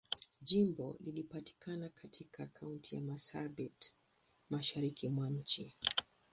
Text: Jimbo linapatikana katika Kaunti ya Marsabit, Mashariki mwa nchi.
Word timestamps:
Jimbo 0.41 0.97
linapatikana 0.99 1.89
katika 1.89 2.45
Kaunti 2.45 2.95
ya 2.95 3.01
Marsabit, 3.01 3.93
Mashariki 4.49 5.09
mwa 5.09 5.29
nchi. 5.29 5.75